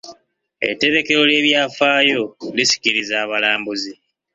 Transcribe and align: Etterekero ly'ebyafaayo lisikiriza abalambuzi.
Etterekero 0.69 1.21
ly'ebyafaayo 1.29 2.23
lisikiriza 2.57 3.15
abalambuzi. 3.25 3.93